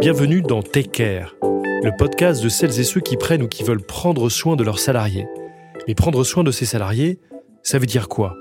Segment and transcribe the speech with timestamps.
[0.00, 3.82] Bienvenue dans Take Care, le podcast de celles et ceux qui prennent ou qui veulent
[3.82, 5.26] prendre soin de leurs salariés.
[5.86, 7.18] Mais prendre soin de ces salariés,
[7.62, 8.36] ça veut dire quoi?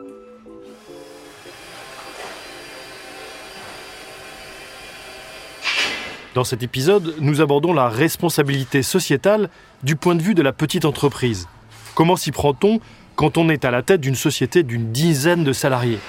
[6.33, 9.49] Dans cet épisode, nous abordons la responsabilité sociétale
[9.83, 11.47] du point de vue de la petite entreprise.
[11.95, 12.79] Comment s'y prend-on
[13.15, 15.99] quand on est à la tête d'une société d'une dizaine de salariés?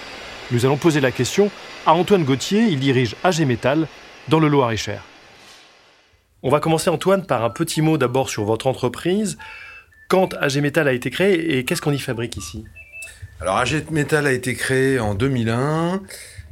[0.50, 1.50] Nous allons poser la question
[1.86, 3.88] à Antoine Gauthier, il dirige AG Metal
[4.28, 5.02] dans le Loir-et-Cher.
[6.42, 9.38] On va commencer Antoine par un petit mot d'abord sur votre entreprise.
[10.08, 12.64] Quand AG Metal a été créé et qu'est-ce qu'on y fabrique ici?
[13.40, 16.02] Alors AG Metal a été créé en 2001.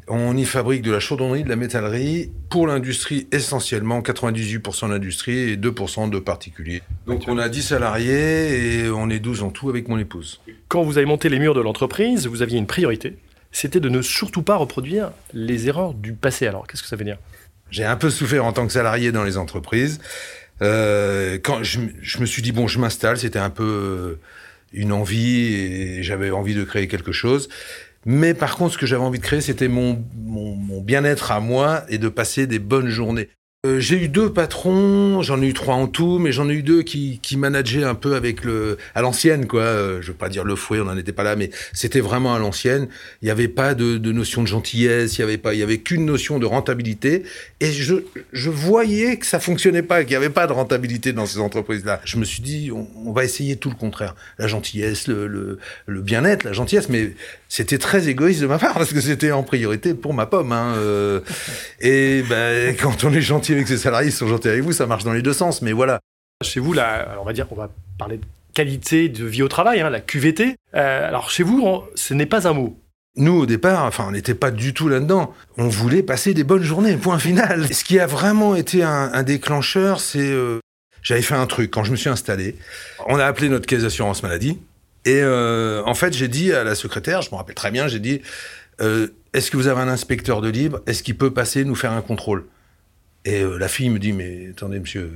[0.08, 5.56] On y fabrique de la chaudronnerie, de la métallerie, pour l'industrie essentiellement, 98% d'industrie et
[5.56, 6.82] 2% de particuliers.
[7.06, 10.40] Donc on a 10 salariés et on est 12 en tout avec mon épouse.
[10.68, 13.16] Quand vous avez monté les murs de l'entreprise, vous aviez une priorité,
[13.52, 16.46] c'était de ne surtout pas reproduire les erreurs du passé.
[16.46, 17.18] Alors qu'est-ce que ça veut dire?
[17.70, 20.00] J'ai un peu souffert en tant que salarié dans les entreprises.
[20.60, 21.80] Euh, quand je,
[22.20, 24.18] me suis dit, bon, je m'installe, c'était un peu
[24.72, 27.48] une envie et j'avais envie de créer quelque chose.
[28.04, 30.02] Mais par contre, ce que j'avais envie de créer, c'était mon
[30.82, 33.28] bien-être à moi et de passer des bonnes journées.
[33.64, 36.64] Euh, j'ai eu deux patrons, j'en ai eu trois en tout, mais j'en ai eu
[36.64, 39.60] deux qui, qui manageaient un peu avec le à l'ancienne quoi.
[39.60, 42.34] Euh, je veux pas dire le fouet, on n'en était pas là, mais c'était vraiment
[42.34, 42.88] à l'ancienne.
[43.22, 45.62] Il n'y avait pas de, de, notion de gentillesse, il y avait pas, il y
[45.62, 47.22] avait qu'une notion de rentabilité.
[47.60, 47.94] Et je,
[48.32, 52.00] je voyais que ça fonctionnait pas, qu'il n'y avait pas de rentabilité dans ces entreprises-là.
[52.04, 56.00] Je me suis dit, on, va essayer tout le contraire, la gentillesse, le, le, le
[56.00, 57.12] bien-être, la gentillesse, mais
[57.48, 60.50] c'était très égoïste de ma part parce que c'était en priorité pour ma pomme.
[60.50, 61.20] Hein, euh,
[61.80, 64.86] et ben, quand on est gentil avec ses salariés, ils sont gentils avec vous, ça
[64.86, 65.62] marche dans les deux sens.
[65.62, 66.00] Mais voilà.
[66.42, 69.80] Chez vous, là, on va dire, on va parler de qualité de vie au travail,
[69.80, 70.56] hein, la QVT.
[70.74, 72.78] Euh, alors chez vous, on, ce n'est pas un mot.
[73.16, 75.34] Nous, au départ, enfin, on n'était pas du tout là-dedans.
[75.58, 77.68] On voulait passer des bonnes journées, point final.
[77.74, 80.18] Ce qui a vraiment été un, un déclencheur, c'est...
[80.20, 80.60] Euh,
[81.02, 82.56] j'avais fait un truc quand je me suis installé.
[83.06, 84.58] On a appelé notre caisse d'assurance maladie.
[85.04, 87.98] Et euh, en fait, j'ai dit à la secrétaire, je me rappelle très bien, j'ai
[87.98, 88.22] dit
[88.80, 90.80] euh, Est-ce que vous avez un inspecteur de libre?
[90.86, 92.44] Est-ce qu'il peut passer nous faire un contrôle?
[93.24, 95.12] Et euh, la fille me dit Mais attendez, monsieur.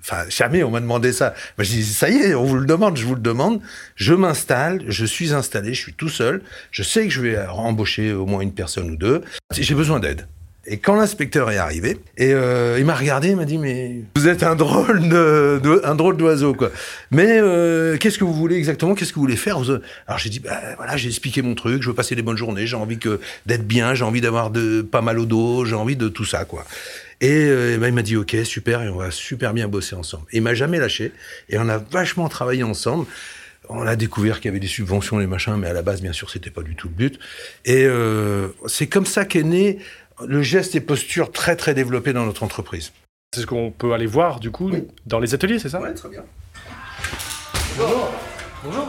[0.00, 1.34] Enfin, jamais on m'a demandé ça.
[1.56, 3.60] Moi, je dis Ça y est, on vous le demande, je vous le demande.
[3.94, 6.42] Je m'installe, je suis installé, je suis tout seul.
[6.70, 9.22] Je sais que je vais embaucher au moins une personne ou deux.
[9.52, 10.26] J'ai besoin d'aide.
[10.70, 14.28] Et quand l'inspecteur est arrivé, et euh, il m'a regardé, il m'a dit mais vous
[14.28, 16.70] êtes un drôle de, un drôle d'oiseau quoi.
[17.10, 18.94] Mais euh, qu'est-ce que vous voulez exactement?
[18.94, 19.56] Qu'est-ce que vous voulez faire?
[20.06, 22.66] Alors j'ai dit bah voilà, j'ai expliqué mon truc, je veux passer des bonnes journées,
[22.66, 25.96] j'ai envie que d'être bien, j'ai envie d'avoir de pas mal au dos, j'ai envie
[25.96, 26.66] de tout ça quoi.
[27.22, 30.24] Et, euh, bah, il m'a dit ok super et on va super bien bosser ensemble.
[30.32, 31.12] Et il m'a jamais lâché
[31.48, 33.06] et on a vachement travaillé ensemble.
[33.70, 36.14] On a découvert qu'il y avait des subventions, les machins, mais à la base, bien
[36.14, 37.18] sûr, c'était pas du tout le but.
[37.66, 39.78] Et euh, c'est comme ça qu'est né
[40.26, 42.92] le geste et posture très très développé dans notre entreprise.
[43.34, 44.84] C'est ce qu'on peut aller voir du coup oui.
[45.06, 45.80] dans les ateliers, c'est ça?
[45.82, 46.22] Oui, très bien.
[47.76, 48.10] Bonjour.
[48.64, 48.88] Bonjour.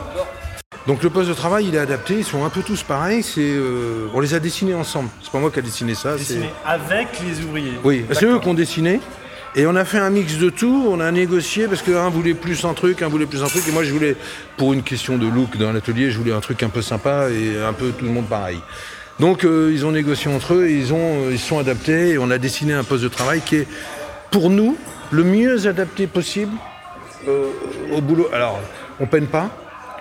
[0.88, 3.42] Donc le poste de travail, il est adapté, ils sont un peu tous pareils, c'est
[3.42, 5.10] euh, on les a dessinés ensemble.
[5.22, 7.74] C'est pas moi qui a dessiné ça, dessiné avec les ouvriers.
[7.84, 9.00] Oui, c'est eux qui ont dessiné.
[9.56, 12.66] Et on a fait un mix de tout, on a négocié parce qu'un voulait plus
[12.66, 14.16] un truc, un voulait plus un truc, et moi je voulais,
[14.58, 17.60] pour une question de look dans l'atelier, je voulais un truc un peu sympa et
[17.60, 18.60] un peu tout le monde pareil.
[19.20, 22.32] Donc euh, ils ont négocié entre eux, ils ont, euh, ils sont adaptés et on
[22.32, 23.68] a dessiné un poste de travail qui est
[24.32, 24.78] pour nous
[25.12, 26.54] le mieux adapté possible
[27.28, 27.48] euh,
[27.94, 28.30] au boulot.
[28.34, 28.60] Alors
[29.00, 29.50] on peine pas,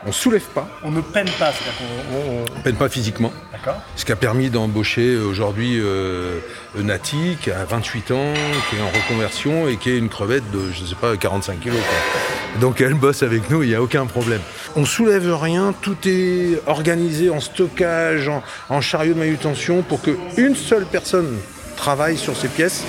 [0.06, 0.68] on soulève pas.
[0.82, 2.44] On ne peine pas, c'est-à-dire qu'on on...
[2.58, 3.32] on peine pas physiquement.
[3.52, 3.80] D'accord.
[3.96, 6.38] Ce qui a permis d'embaucher aujourd'hui euh,
[6.76, 8.34] Nati, qui a 28 ans,
[8.70, 11.78] qui est en reconversion et qui est une crevette de, je sais pas, 45 kilos.
[11.78, 12.60] Quoi.
[12.60, 14.40] Donc elle bosse avec nous, il n'y a aucun problème.
[14.76, 20.54] On soulève rien, tout est organisé en stockage, en, en chariot de manutention pour qu'une
[20.56, 21.36] seule personne
[21.76, 22.84] travaille sur ces pièces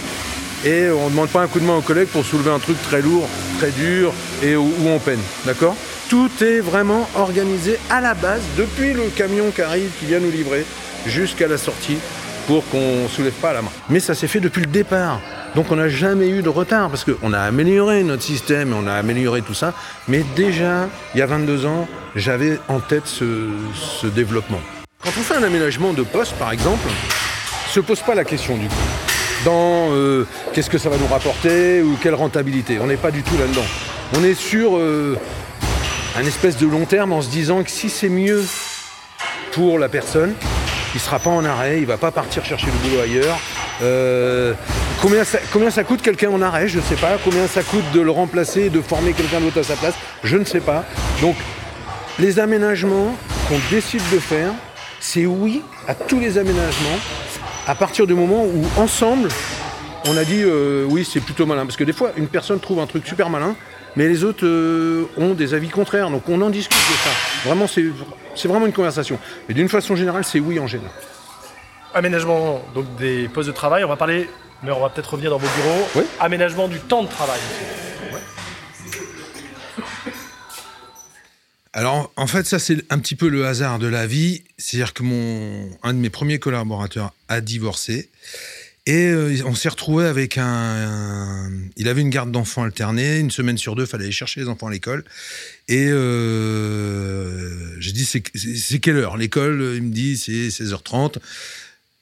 [0.66, 2.82] et on ne demande pas un coup de main aux collègues pour soulever un truc
[2.82, 3.28] très lourd,
[3.60, 5.20] très dur et où, où on peine.
[5.46, 5.76] D'accord?
[6.10, 10.32] Tout est vraiment organisé à la base, depuis le camion qui arrive, qui vient nous
[10.32, 10.66] livrer,
[11.06, 12.00] jusqu'à la sortie,
[12.48, 13.70] pour qu'on ne soulève pas la main.
[13.92, 15.22] Mais ça s'est fait depuis le départ.
[15.54, 18.94] Donc on n'a jamais eu de retard, parce qu'on a amélioré notre système, on a
[18.94, 19.76] amélioré tout ça.
[20.08, 24.62] Mais déjà, il y a 22 ans, j'avais en tête ce, développement.
[25.04, 26.88] Quand on fait un aménagement de poste, par exemple,
[27.70, 28.76] se pose pas la question du coup
[29.46, 32.80] dans euh, qu'est-ce que ça va nous rapporter ou quelle rentabilité?
[32.82, 33.66] On n'est pas du tout là-dedans.
[34.18, 35.16] On est sur euh,
[36.20, 38.44] un espèce de long terme en se disant que si c'est mieux
[39.54, 40.34] pour la personne,
[40.94, 43.40] il ne sera pas en arrêt, il ne va pas partir chercher le boulot ailleurs.
[43.82, 44.54] Euh,
[45.02, 47.18] combien, ça, combien ça coûte quelqu'un en arrêt Je ne sais pas.
[47.24, 49.94] Combien ça coûte de le remplacer et de former quelqu'un d'autre à sa place
[50.26, 50.84] Je ne sais pas.
[51.22, 51.38] Donc,
[52.20, 53.16] les aménagements
[53.48, 54.52] qu'on décide de faire,
[55.00, 57.00] c'est oui à tous les aménagements
[57.66, 59.30] à partir du moment où, ensemble,
[60.10, 61.66] on a dit euh, oui, c'est plutôt malin.
[61.66, 63.56] Parce que des fois, une personne trouve un truc super malin,
[63.96, 66.10] mais les autres euh, ont des avis contraires.
[66.10, 67.10] Donc on en discute de ça.
[67.46, 69.20] Vraiment, c'est vraiment une conversation.
[69.48, 70.92] Mais d'une façon générale, c'est oui en général.
[71.94, 74.30] Aménagement donc des postes de travail, on va parler,
[74.64, 75.88] mais on va peut-être revenir dans vos bureaux.
[75.96, 76.04] Oui.
[76.20, 77.40] Aménagement du temps de travail.
[81.74, 84.44] Alors, en fait, ça, c'est un petit peu le hasard de la vie.
[84.58, 88.10] C'est-à-dire que mon, un de mes premiers collaborateurs a divorcé.
[88.90, 93.20] Et euh, on s'est retrouvé avec un, Il avait une garde d'enfants alternée.
[93.20, 95.04] Une semaine sur deux, il fallait aller chercher les enfants à l'école.
[95.68, 99.16] Et euh, j'ai dit, c'est quelle heure?
[99.16, 101.18] L'école, il me dit, c'est 16h30.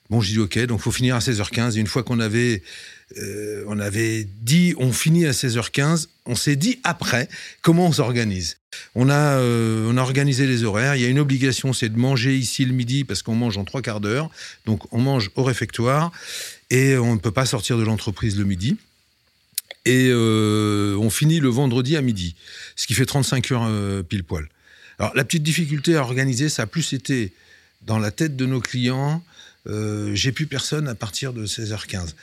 [0.10, 1.76] Bon, j'ai dit, OK, donc faut finir à 16h15.
[1.78, 2.64] Et une fois qu'on avait
[3.18, 7.30] euh, on avait dit on finit à 16h15, on s'est dit après
[7.62, 8.58] comment on s'organise.
[8.96, 11.98] On a, euh, on a organisé les horaires, il y a une obligation, c'est de
[11.98, 14.30] manger ici le midi parce qu'on mange en trois quarts d'heure,
[14.66, 16.12] donc on mange au réfectoire
[16.70, 18.76] et on ne peut pas sortir de l'entreprise le midi.
[19.86, 22.36] Et euh, on finit le vendredi à midi,
[22.76, 24.50] ce qui fait 35 heures pile poil.
[25.00, 27.32] Alors la petite difficulté à organiser, ça a plus été
[27.84, 29.24] dans la tête de nos clients,
[29.68, 32.14] euh, j'ai plus personne à partir de 16h15.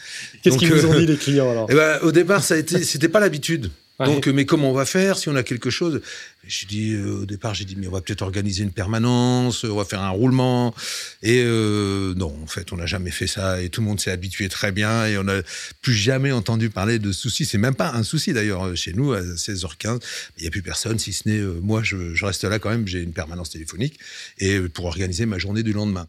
[0.43, 2.83] Qu'est-ce qu'ils vous ont dit les clients alors eh ben, Au départ, ça a été,
[2.83, 3.71] c'était pas l'habitude.
[4.01, 6.01] Donc, mais comment on va faire si on a quelque chose?
[6.47, 9.77] J'ai dit euh, au départ, j'ai dit mais on va peut-être organiser une permanence, on
[9.77, 10.75] va faire un roulement.
[11.23, 14.11] Et euh, non, en fait, on n'a jamais fait ça et tout le monde s'est
[14.11, 15.43] habitué très bien et on n'a
[15.81, 17.45] plus jamais entendu parler de soucis.
[17.45, 20.01] C'est même pas un souci d'ailleurs chez nous à 16h15.
[20.39, 21.83] Il n'y a plus personne si ce n'est moi.
[21.85, 22.89] Je, je, reste là quand même.
[22.89, 24.01] J'ai une permanence téléphonique
[24.39, 26.09] et pour organiser ma journée du lendemain.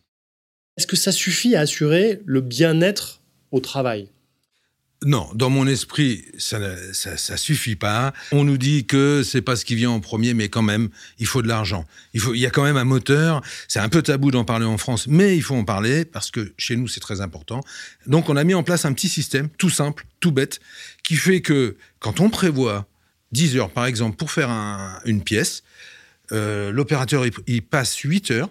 [0.77, 4.09] Est-ce que ça suffit à assurer le bien-être au travail?
[5.03, 6.59] Non, dans mon esprit, ça,
[6.93, 8.13] ça, suffit pas.
[8.31, 10.89] On nous dit que c'est pas ce qui vient en premier, mais quand même,
[11.19, 11.85] il faut de l'argent.
[12.13, 13.41] Il il y a quand même un moteur.
[13.67, 16.53] C'est un peu tabou d'en parler en France, mais il faut en parler parce que
[16.57, 17.61] chez nous, c'est très important.
[18.07, 20.59] Donc, on a mis en place un petit système, tout simple, tout bête,
[21.03, 22.87] qui fait que quand on prévoit
[23.31, 24.49] 10 heures, par exemple, pour faire
[25.05, 25.63] une pièce,
[26.31, 28.49] euh, l'opérateur, il, passe 8 heures.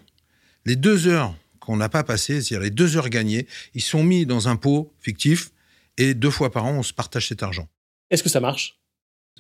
[0.67, 1.35] Les 2 heures
[1.65, 4.93] qu'on n'a pas passé, c'est-à-dire les deux heures gagnées, ils sont mis dans un pot
[5.01, 5.51] fictif
[5.97, 7.69] et deux fois par an, on se partage cet argent.
[8.11, 8.79] Est-ce que ça marche?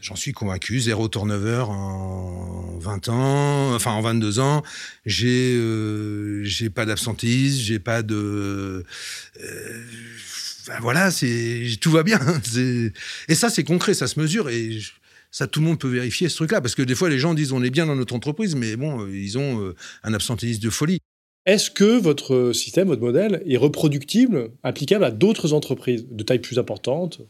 [0.00, 4.62] J'en suis convaincu, zéro turnover en 20 ans, enfin en 22 ans.
[5.06, 8.84] J'ai euh, j'ai pas d'absentisme, j'ai pas de
[9.40, 9.84] euh,
[10.80, 12.18] voilà, c'est tout va bien.
[13.28, 14.80] Et ça c'est concret, ça se mesure et
[15.30, 17.52] ça tout le monde peut vérifier ce truc-là parce que des fois les gens disent
[17.52, 21.00] on est bien dans notre entreprise, mais bon ils ont euh, un absentéisme de folie.
[21.46, 26.58] Est-ce que votre système, votre modèle est reproductible, applicable à d'autres entreprises de taille plus
[26.58, 27.20] importante?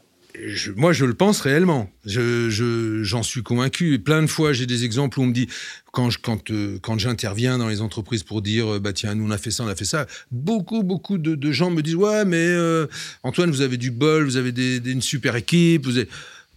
[0.75, 1.89] Moi, je le pense réellement.
[2.05, 3.99] j'en suis convaincu.
[3.99, 5.47] plein de fois, j'ai des exemples où on me dit,
[5.91, 6.09] quand,
[6.51, 9.63] euh, j'interviens dans les entreprises pour dire, euh, bah tiens, nous on a fait ça,
[9.63, 12.87] on a fait ça, beaucoup, beaucoup de, gens me disent, ouais, mais euh,
[13.23, 14.51] Antoine, vous avez du bol, vous avez
[14.85, 15.99] une super équipe, vous.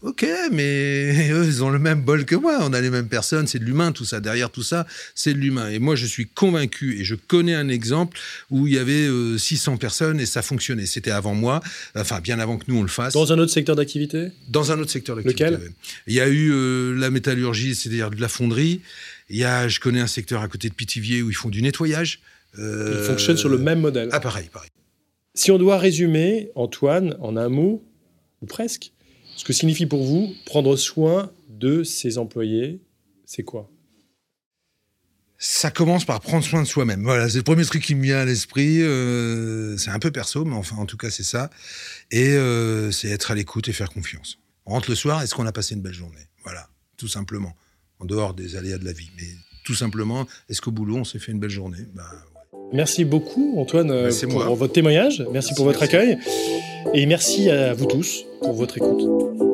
[0.02, 2.58] Ok, mais eux, ils ont le même bol que moi.
[2.62, 4.20] On a les mêmes personnes, c'est de l'humain, tout ça.
[4.20, 5.70] Derrière tout ça, c'est de l'humain.
[5.70, 8.18] Et moi, je suis convaincu, et je connais un exemple
[8.50, 9.08] où il y avait
[9.38, 10.86] 600 euh, personnes et ça fonctionnait.
[10.86, 11.60] C'était avant moi,
[11.96, 13.14] enfin, bien avant que nous, on le fasse.
[13.14, 14.28] Dans un autre secteur d'activité?
[14.48, 15.44] Dans un autre secteur d'activité.
[15.44, 15.72] Lequel?
[16.06, 18.80] Il y a eu euh, la métallurgie, c'est-à-dire de la fonderie.
[19.30, 21.60] Il y a, je connais un secteur à côté de Pithiviers où ils font du
[21.60, 22.20] nettoyage.
[22.58, 24.08] Euh, ils fonctionnent sur le même modèle.
[24.12, 24.70] Ah, pareil, pareil.
[25.34, 27.84] Si on doit résumer, Antoine, en un mot,
[28.43, 28.93] ou presque,
[29.38, 32.80] ce que signifie pour vous prendre soin de ses employés,
[33.24, 33.70] c'est quoi?
[35.38, 37.04] Ça commence par prendre soin de soi-même.
[37.04, 38.82] Voilà, c'est le premier truc qui me vient à l'esprit.
[38.82, 41.50] Euh, c'est un peu perso, mais enfin, en tout cas, c'est ça.
[42.10, 44.40] Et euh, c'est être à l'écoute et faire confiance.
[44.66, 46.26] On rentre le soir, est-ce qu'on a passé une belle journée?
[46.42, 47.54] Voilà, tout simplement.
[48.00, 49.10] En dehors des aléas de la vie.
[49.16, 49.28] Mais
[49.62, 51.86] tout simplement, est-ce qu'au boulot, on s'est fait une belle journée?
[51.94, 52.10] Ben,
[52.72, 55.25] Merci beaucoup, Antoine, euh, pour votre témoignage.
[55.32, 56.19] Merci, pour votre accueil.
[56.94, 59.47] Et merci à vous tous pour votre écoute.